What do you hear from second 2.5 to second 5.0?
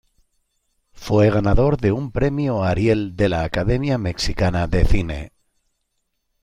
Ariel de la Academia Mexicana de